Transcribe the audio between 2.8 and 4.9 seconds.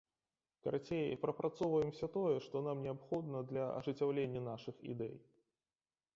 неабходна для ажыццяўлення нашых